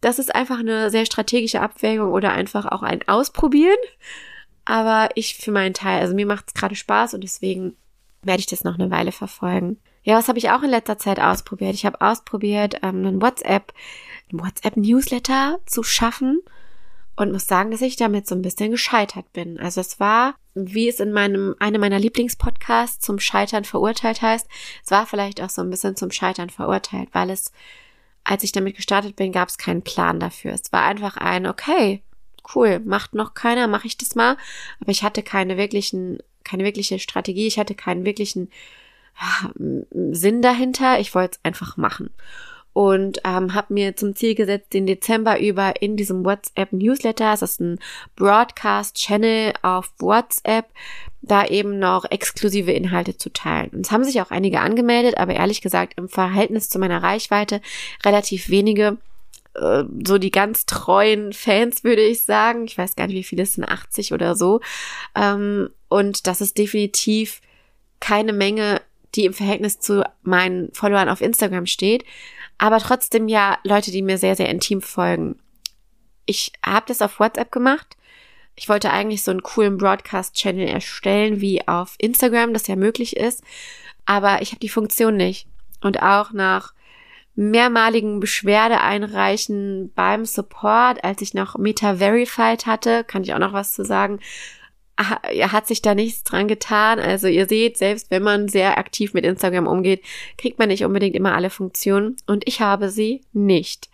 [0.00, 3.76] Das ist einfach eine sehr strategische Abwägung oder einfach auch ein Ausprobieren.
[4.64, 7.76] Aber ich für meinen Teil, also mir macht es gerade Spaß und deswegen
[8.22, 9.78] werde ich das noch eine Weile verfolgen.
[10.02, 11.74] Ja, was habe ich auch in letzter Zeit ausprobiert?
[11.74, 13.74] Ich habe ausprobiert, ähm, einen WhatsApp,
[14.30, 16.40] einen WhatsApp-Newsletter zu schaffen
[17.16, 19.58] und muss sagen, dass ich damit so ein bisschen gescheitert bin.
[19.58, 24.46] Also es war, wie es in meinem, einem meiner Lieblingspodcasts zum Scheitern verurteilt heißt,
[24.84, 27.52] es war vielleicht auch so ein bisschen zum Scheitern verurteilt, weil es,
[28.24, 30.52] als ich damit gestartet bin, gab es keinen Plan dafür.
[30.52, 32.02] Es war einfach ein, okay,
[32.54, 34.36] cool, macht noch keiner, mache ich das mal.
[34.80, 38.50] Aber ich hatte keine wirklichen, keine wirkliche Strategie, ich hatte keinen wirklichen
[39.20, 39.50] ja,
[40.12, 40.98] Sinn dahinter.
[40.98, 42.10] Ich wollte es einfach machen
[42.72, 47.60] und ähm, habe mir zum Ziel gesetzt, den Dezember über in diesem WhatsApp-Newsletter, das ist
[47.60, 47.78] ein
[48.16, 50.66] Broadcast-Channel auf WhatsApp,
[51.20, 53.70] da eben noch exklusive Inhalte zu teilen.
[53.70, 57.60] Und es haben sich auch einige angemeldet, aber ehrlich gesagt im Verhältnis zu meiner Reichweite
[58.04, 58.96] relativ wenige
[59.54, 62.64] äh, so die ganz treuen Fans, würde ich sagen.
[62.64, 64.60] Ich weiß gar nicht, wie viele es sind, 80 oder so.
[65.14, 67.40] Ähm, und das ist definitiv
[68.00, 68.80] keine Menge,
[69.14, 72.04] die im Verhältnis zu meinen Followern auf Instagram steht
[72.62, 75.34] aber trotzdem ja Leute, die mir sehr, sehr intim folgen.
[76.26, 77.96] Ich habe das auf WhatsApp gemacht.
[78.54, 83.42] Ich wollte eigentlich so einen coolen Broadcast-Channel erstellen, wie auf Instagram das ja möglich ist.
[84.06, 85.48] Aber ich habe die Funktion nicht.
[85.80, 86.72] Und auch nach
[87.34, 93.54] mehrmaligen Beschwerde einreichen beim Support, als ich noch Meta Verified hatte, kann ich auch noch
[93.54, 94.20] was zu sagen,
[94.98, 96.98] hat sich da nichts dran getan.
[96.98, 100.02] Also ihr seht, selbst wenn man sehr aktiv mit Instagram umgeht,
[100.38, 102.16] kriegt man nicht unbedingt immer alle Funktionen.
[102.26, 103.88] Und ich habe sie nicht.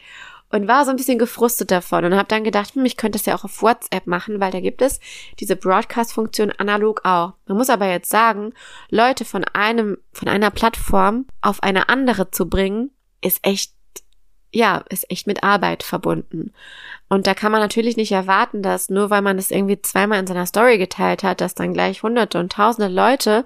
[0.51, 3.27] Und war so ein bisschen gefrustet davon und habe dann gedacht, hm, ich könnte das
[3.27, 4.99] ja auch auf WhatsApp machen, weil da gibt es
[5.41, 7.35] diese Broadcast-Funktion analog auch.
[7.47, 8.55] Man muss aber jetzt sagen,
[8.89, 13.73] Leute von einem, von einer Plattform auf eine andere zu bringen, ist echt
[14.53, 16.53] ja, ist echt mit Arbeit verbunden.
[17.11, 20.27] Und da kann man natürlich nicht erwarten, dass nur weil man das irgendwie zweimal in
[20.27, 23.45] seiner Story geteilt hat, dass dann gleich hunderte und tausende Leute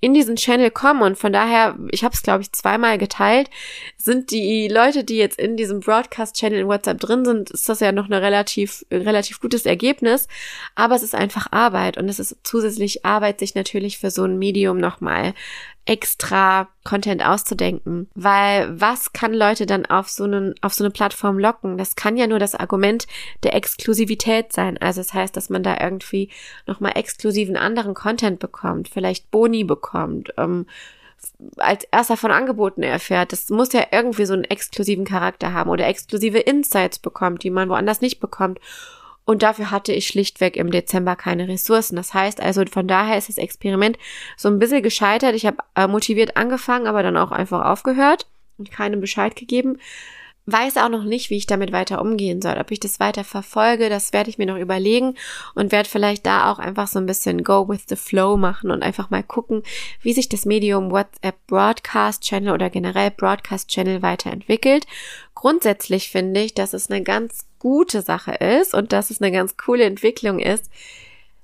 [0.00, 1.02] in diesen Channel kommen.
[1.02, 3.50] Und von daher, ich habe es, glaube ich, zweimal geteilt,
[3.98, 7.92] sind die Leute, die jetzt in diesem Broadcast-Channel in WhatsApp drin sind, ist das ja
[7.92, 10.26] noch eine relativ, relativ gutes Ergebnis.
[10.74, 14.38] Aber es ist einfach Arbeit und es ist zusätzlich Arbeit, sich natürlich für so ein
[14.38, 15.34] Medium nochmal
[15.84, 18.08] extra Content auszudenken.
[18.14, 21.76] Weil was kann Leute dann auf so, einen, auf so eine Plattform locken?
[21.76, 23.06] Das kann ja nur das Argument
[23.42, 24.78] der Exklusivität sein.
[24.78, 26.30] Also das heißt, dass man da irgendwie
[26.66, 30.66] nochmal exklusiven anderen Content bekommt, vielleicht Boni bekommt, ähm,
[31.56, 33.32] als erster von Angeboten erfährt.
[33.32, 37.68] Das muss ja irgendwie so einen exklusiven Charakter haben oder exklusive Insights bekommt, die man
[37.68, 38.58] woanders nicht bekommt.
[39.24, 41.96] Und dafür hatte ich schlichtweg im Dezember keine Ressourcen.
[41.96, 43.98] Das heißt also, von daher ist das Experiment
[44.36, 45.34] so ein bisschen gescheitert.
[45.34, 48.26] Ich habe äh, motiviert angefangen, aber dann auch einfach aufgehört
[48.58, 49.78] und keinem Bescheid gegeben.
[50.44, 52.56] Weiß auch noch nicht, wie ich damit weiter umgehen soll.
[52.58, 55.14] Ob ich das weiter verfolge, das werde ich mir noch überlegen
[55.54, 58.82] und werde vielleicht da auch einfach so ein bisschen Go with the Flow machen und
[58.82, 59.62] einfach mal gucken,
[60.00, 64.84] wie sich das Medium WhatsApp Broadcast Channel oder generell Broadcast Channel weiterentwickelt.
[65.36, 69.56] Grundsätzlich finde ich, dass es eine ganz gute Sache ist und dass es eine ganz
[69.56, 70.68] coole Entwicklung ist,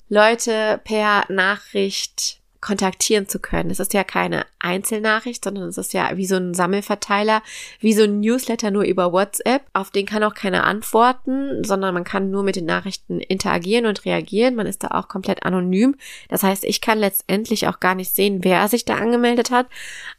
[0.09, 3.71] Leute per Nachricht kontaktieren zu können.
[3.71, 7.41] Es ist ja keine Einzelnachricht, sondern es ist ja wie so ein Sammelverteiler,
[7.79, 9.63] wie so ein Newsletter nur über WhatsApp.
[9.75, 14.05] Auf den kann auch keiner antworten, sondern man kann nur mit den Nachrichten interagieren und
[14.05, 14.57] reagieren.
[14.57, 15.95] Man ist da auch komplett anonym.
[16.29, 19.69] Das heißt, ich kann letztendlich auch gar nicht sehen, wer sich da angemeldet hat.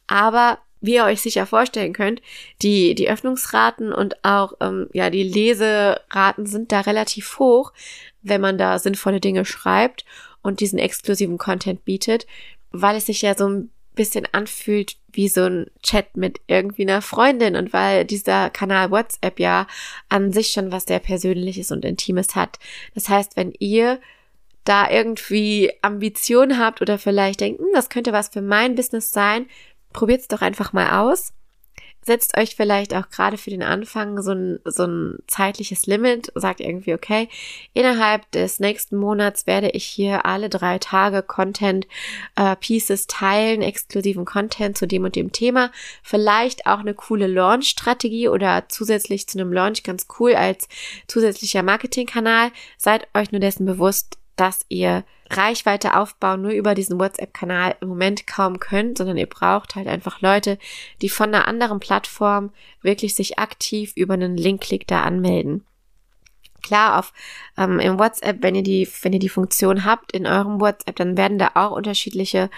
[0.08, 2.22] Aber wie ihr euch sicher vorstellen könnt,
[2.62, 7.74] die, die Öffnungsraten und auch ähm, ja, die Leseraten sind da relativ hoch,
[8.22, 10.06] wenn man da sinnvolle Dinge schreibt
[10.42, 12.28] und diesen exklusiven Content bietet,
[12.72, 17.02] weil es sich ja so ein bisschen anfühlt wie so ein Chat mit irgendwie einer
[17.02, 19.68] Freundin und weil dieser Kanal WhatsApp ja
[20.08, 22.60] an sich schon was sehr Persönliches und Intimes hat.
[22.94, 24.00] Das heißt, wenn ihr
[24.64, 29.48] da irgendwie Ambitionen habt oder vielleicht denkt, hm, das könnte was für mein Business sein,
[29.94, 31.34] probiert es doch einfach mal aus.
[32.02, 36.62] Setzt euch vielleicht auch gerade für den Anfang so ein, so ein zeitliches Limit, sagt
[36.62, 37.28] irgendwie, okay,
[37.74, 41.88] innerhalb des nächsten Monats werde ich hier alle drei Tage Content
[42.36, 45.72] äh, Pieces teilen, exklusiven Content zu dem und dem Thema.
[46.02, 50.70] Vielleicht auch eine coole Launch-Strategie oder zusätzlich zu einem Launch ganz cool als
[51.08, 52.52] zusätzlicher Marketingkanal.
[52.78, 58.26] Seid euch nur dessen bewusst, dass ihr Reichweite aufbauen nur über diesen WhatsApp-Kanal im Moment
[58.28, 60.58] kaum könnt, sondern ihr braucht halt einfach Leute,
[61.02, 65.64] die von einer anderen Plattform wirklich sich aktiv über einen Linkklick da anmelden.
[66.62, 67.14] Klar, auf
[67.58, 71.18] ähm, im WhatsApp, wenn ihr die, wenn ihr die Funktion habt in eurem WhatsApp, dann
[71.18, 72.50] werden da auch unterschiedliche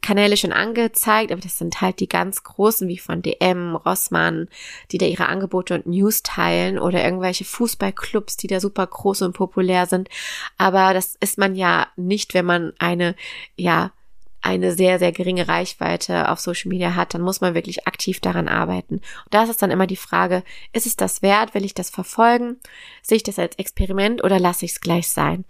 [0.00, 4.48] Kanäle schon angezeigt, aber das sind halt die ganz großen, wie von DM, Rossmann,
[4.90, 9.32] die da ihre Angebote und News teilen oder irgendwelche Fußballclubs, die da super groß und
[9.32, 10.08] populär sind.
[10.56, 13.14] Aber das ist man ja nicht, wenn man eine,
[13.56, 13.92] ja,
[14.40, 18.48] eine sehr, sehr geringe Reichweite auf Social Media hat, dann muss man wirklich aktiv daran
[18.48, 18.94] arbeiten.
[18.96, 21.54] Und da ist es dann immer die Frage, ist es das wert?
[21.54, 22.56] Will ich das verfolgen?
[23.02, 25.44] Sehe ich das als Experiment oder lasse ich es gleich sein?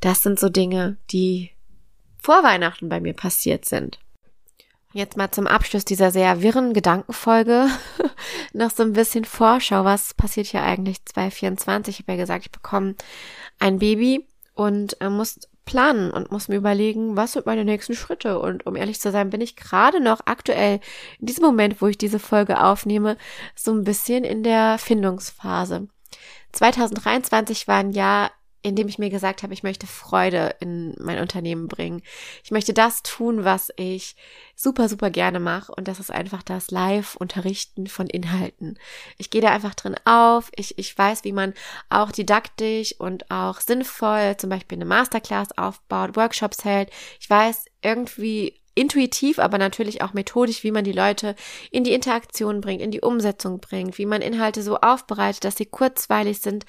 [0.00, 1.50] Das sind so Dinge, die
[2.22, 3.98] vor Weihnachten bei mir passiert sind.
[4.92, 7.68] Jetzt mal zum Abschluss dieser sehr wirren Gedankenfolge
[8.54, 9.84] noch so ein bisschen Vorschau.
[9.84, 11.94] Was passiert hier eigentlich 2024?
[11.94, 12.94] Ich habe ja gesagt, ich bekomme
[13.58, 18.38] ein Baby und äh, muss planen und muss mir überlegen, was sind meine nächsten Schritte.
[18.38, 20.80] Und um ehrlich zu sein, bin ich gerade noch aktuell
[21.20, 23.18] in diesem Moment, wo ich diese Folge aufnehme,
[23.54, 25.88] so ein bisschen in der Findungsphase.
[26.52, 28.30] 2023 war ein Jahr,
[28.62, 32.02] in dem ich mir gesagt habe, ich möchte Freude in mein Unternehmen bringen.
[32.42, 34.16] Ich möchte das tun, was ich
[34.56, 35.72] super, super gerne mache.
[35.72, 38.78] Und das ist einfach das Live-Unterrichten von Inhalten.
[39.16, 40.50] Ich gehe da einfach drin auf.
[40.56, 41.54] Ich, ich weiß, wie man
[41.88, 46.90] auch didaktisch und auch sinnvoll zum Beispiel eine Masterclass aufbaut, Workshops hält.
[47.20, 51.34] Ich weiß irgendwie intuitiv, aber natürlich auch methodisch, wie man die Leute
[51.70, 55.66] in die Interaktion bringt, in die Umsetzung bringt, wie man Inhalte so aufbereitet, dass sie
[55.66, 56.64] kurzweilig sind,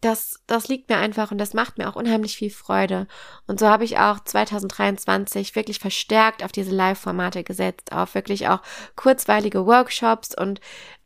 [0.00, 3.06] das, das liegt mir einfach und das macht mir auch unheimlich viel Freude.
[3.46, 8.60] Und so habe ich auch 2023 wirklich verstärkt auf diese Live-Formate gesetzt, auf wirklich auch
[8.94, 10.60] kurzweilige Workshops und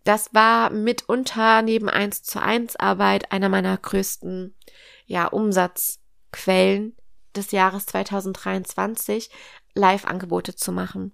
[0.05, 4.55] das war mitunter neben 1 zu 1 Arbeit einer meiner größten,
[5.07, 6.97] ja, Umsatzquellen
[7.37, 9.31] des Jahres 2023,
[9.75, 11.13] Live-Angebote zu machen.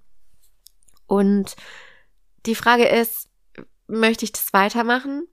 [1.06, 1.56] Und
[2.46, 3.28] die Frage ist,
[3.86, 5.26] möchte ich das weitermachen?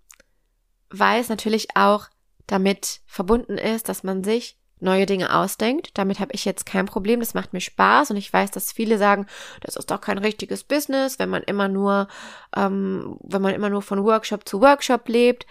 [0.89, 2.07] Weil es natürlich auch
[2.53, 5.97] damit verbunden ist, dass man sich neue Dinge ausdenkt.
[5.97, 7.19] Damit habe ich jetzt kein Problem.
[7.19, 9.25] Das macht mir Spaß und ich weiß, dass viele sagen,
[9.61, 12.07] das ist doch kein richtiges Business, wenn man immer nur,
[12.55, 15.47] ähm, wenn man immer nur von Workshop zu Workshop lebt.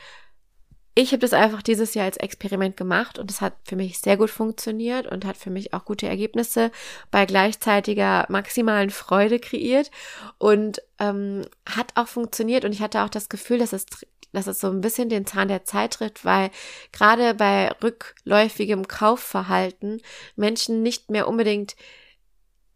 [0.94, 4.18] ich habe das einfach dieses Jahr als Experiment gemacht und es hat für mich sehr
[4.18, 6.70] gut funktioniert und hat für mich auch gute Ergebnisse
[7.11, 9.90] bei gleichzeitiger maximalen Freude kreiert
[10.38, 13.86] und ähm, hat auch funktioniert und ich hatte auch das Gefühl, dass es
[14.32, 16.50] dass es so ein bisschen den Zahn der Zeit tritt, weil
[16.92, 20.00] gerade bei rückläufigem Kaufverhalten
[20.36, 21.76] Menschen nicht mehr unbedingt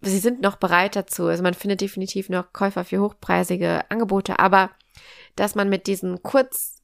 [0.03, 1.27] sie sind noch bereit dazu.
[1.27, 4.71] Also man findet definitiv noch Käufer für hochpreisige Angebote, aber
[5.35, 6.76] dass man mit diesen kurz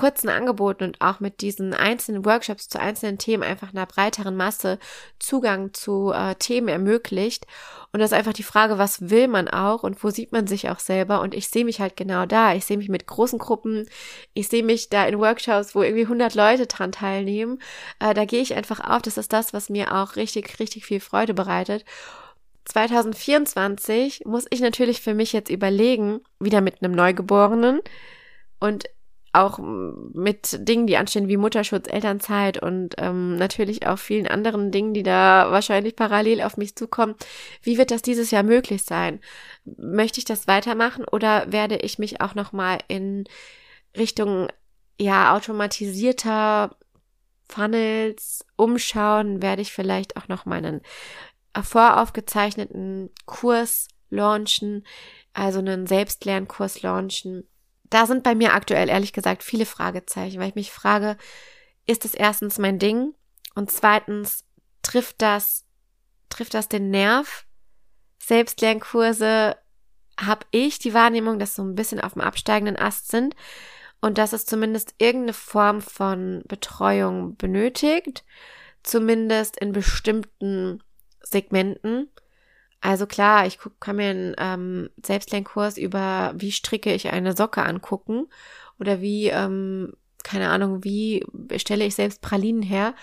[0.00, 4.78] kurzen Angeboten und auch mit diesen einzelnen Workshops zu einzelnen Themen einfach einer breiteren Masse
[5.18, 7.46] Zugang zu äh, Themen ermöglicht.
[7.92, 10.70] Und das ist einfach die Frage, was will man auch und wo sieht man sich
[10.70, 11.20] auch selber?
[11.20, 12.54] Und ich sehe mich halt genau da.
[12.54, 13.86] Ich sehe mich mit großen Gruppen.
[14.32, 17.58] Ich sehe mich da in Workshops, wo irgendwie 100 Leute dran teilnehmen.
[17.98, 19.02] Äh, da gehe ich einfach auf.
[19.02, 21.84] Das ist das, was mir auch richtig, richtig viel Freude bereitet.
[22.64, 27.80] 2024 muss ich natürlich für mich jetzt überlegen, wieder mit einem Neugeborenen.
[28.60, 28.88] Und
[29.32, 34.92] auch mit Dingen, die anstehen wie Mutterschutz, Elternzeit und ähm, natürlich auch vielen anderen Dingen,
[34.92, 37.14] die da wahrscheinlich parallel auf mich zukommen.
[37.62, 39.20] Wie wird das dieses Jahr möglich sein?
[39.64, 43.24] Möchte ich das weitermachen oder werde ich mich auch noch mal in
[43.96, 44.48] Richtung
[44.98, 46.76] ja automatisierter
[47.48, 49.42] Funnels umschauen?
[49.42, 50.80] Werde ich vielleicht auch noch meinen
[51.54, 54.84] voraufgezeichneten Kurs launchen,
[55.34, 57.44] also einen Selbstlernkurs launchen?
[57.90, 61.16] Da sind bei mir aktuell ehrlich gesagt viele Fragezeichen, weil ich mich frage,
[61.86, 63.14] ist es erstens mein Ding
[63.54, 64.44] und zweitens
[64.82, 65.64] trifft das
[66.30, 67.44] trifft das den Nerv?
[68.18, 69.56] Selbstlernkurse
[70.18, 73.34] habe ich die Wahrnehmung, dass so ein bisschen auf dem absteigenden Ast sind
[74.00, 78.24] und dass es zumindest irgendeine Form von Betreuung benötigt,
[78.82, 80.82] zumindest in bestimmten
[81.20, 82.08] Segmenten.
[82.80, 87.62] Also klar, ich guck, kann mir einen ähm, Selbstlernkurs über wie stricke ich eine Socke
[87.62, 88.26] angucken
[88.78, 89.92] oder wie, ähm,
[90.24, 91.24] keine Ahnung, wie
[91.56, 92.94] stelle ich selbst Pralinen her.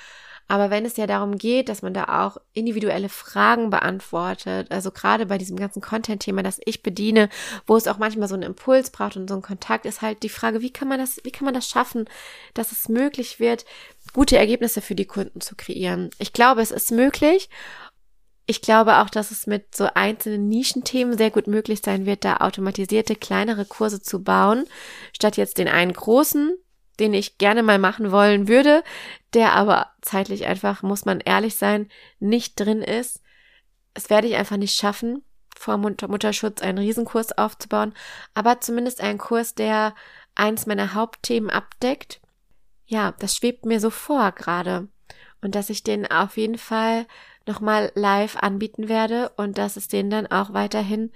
[0.49, 5.25] Aber wenn es ja darum geht, dass man da auch individuelle Fragen beantwortet, also gerade
[5.25, 7.27] bei diesem ganzen Content-Thema, das ich bediene,
[7.65, 10.29] wo es auch manchmal so einen Impuls braucht und so einen Kontakt, ist halt die
[10.29, 12.05] Frage, wie kann man das, wie kann man das schaffen,
[12.53, 13.65] dass es möglich wird,
[14.13, 16.11] gute Ergebnisse für die Kunden zu kreieren?
[16.17, 17.49] Ich glaube, es ist möglich
[18.47, 22.37] ich glaube auch, dass es mit so einzelnen Nischenthemen sehr gut möglich sein wird, da
[22.37, 24.65] automatisierte kleinere Kurse zu bauen,
[25.13, 26.55] statt jetzt den einen großen,
[26.99, 28.83] den ich gerne mal machen wollen würde,
[29.33, 31.89] der aber zeitlich einfach, muss man ehrlich sein,
[32.19, 33.21] nicht drin ist.
[33.93, 35.23] Es werde ich einfach nicht schaffen,
[35.55, 37.93] vor Mutterschutz einen Riesenkurs aufzubauen,
[38.33, 39.93] aber zumindest einen Kurs, der
[40.35, 42.21] eins meiner Hauptthemen abdeckt.
[42.85, 44.87] Ja, das schwebt mir so vor gerade.
[45.41, 47.05] Und dass ich den auf jeden Fall
[47.47, 51.11] nochmal live anbieten werde und dass es den dann auch weiterhin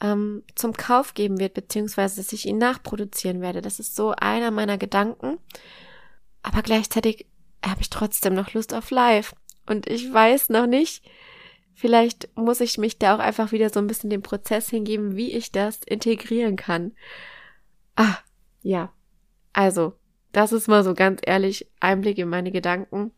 [0.00, 3.62] ähm, zum Kauf geben wird, beziehungsweise dass ich ihn nachproduzieren werde.
[3.62, 5.38] Das ist so einer meiner Gedanken.
[6.42, 7.26] Aber gleichzeitig
[7.64, 9.34] habe ich trotzdem noch Lust auf live.
[9.66, 11.04] Und ich weiß noch nicht,
[11.74, 15.32] vielleicht muss ich mich da auch einfach wieder so ein bisschen dem Prozess hingeben, wie
[15.32, 16.92] ich das integrieren kann.
[17.96, 18.18] Ah,
[18.62, 18.92] ja.
[19.52, 19.94] Also,
[20.32, 23.12] das ist mal so ganz ehrlich Einblick in meine Gedanken.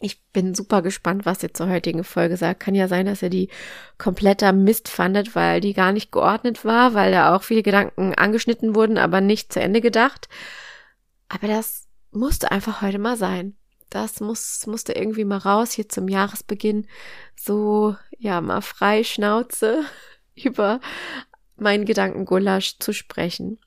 [0.00, 2.60] Ich bin super gespannt, was ihr zur heutigen Folge sagt.
[2.60, 3.48] Kann ja sein, dass ihr die
[3.98, 8.76] kompletter Mist fandet, weil die gar nicht geordnet war, weil da auch viele Gedanken angeschnitten
[8.76, 10.28] wurden, aber nicht zu Ende gedacht.
[11.28, 13.56] Aber das musste einfach heute mal sein.
[13.90, 16.86] Das muss, musste irgendwie mal raus, hier zum Jahresbeginn.
[17.34, 19.84] So, ja, mal frei Schnauze
[20.36, 20.80] über
[21.56, 23.58] meinen Gedankengulasch zu sprechen.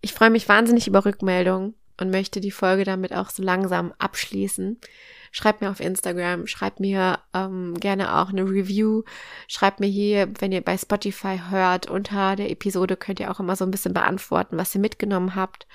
[0.00, 4.78] Ich freue mich wahnsinnig über Rückmeldungen und möchte die Folge damit auch so langsam abschließen.
[5.30, 9.02] Schreibt mir auf Instagram, schreibt mir ähm, gerne auch eine Review.
[9.46, 13.54] Schreibt mir hier, wenn ihr bei Spotify hört, unter der Episode könnt ihr auch immer
[13.56, 15.66] so ein bisschen beantworten, was ihr mitgenommen habt.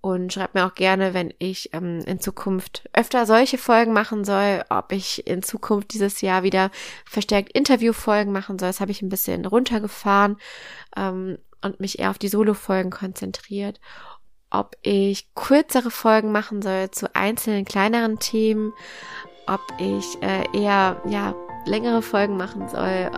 [0.00, 4.62] Und schreibt mir auch gerne, wenn ich ähm, in Zukunft öfter solche Folgen machen soll,
[4.68, 6.70] ob ich in Zukunft dieses Jahr wieder
[7.04, 8.68] verstärkt Interviewfolgen machen soll.
[8.68, 10.36] Das habe ich ein bisschen runtergefahren
[10.96, 13.80] ähm, und mich eher auf die Solo-Folgen konzentriert
[14.50, 18.72] ob ich kürzere Folgen machen soll zu einzelnen kleineren Themen,
[19.46, 21.34] ob ich äh, eher ja
[21.66, 23.10] längere Folgen machen soll.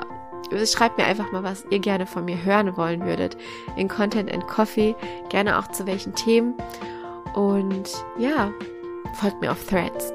[0.66, 3.36] Schreibt mir einfach mal, was ihr gerne von mir hören wollen würdet
[3.76, 4.96] in Content and Coffee,
[5.28, 6.54] gerne auch zu welchen Themen.
[7.34, 8.50] Und ja,
[9.14, 10.12] folgt mir auf Threads.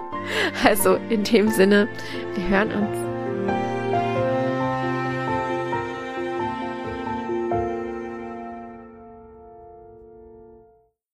[0.64, 1.88] also in dem Sinne,
[2.34, 3.05] wir hören uns